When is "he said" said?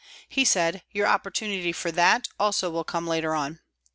0.27-0.81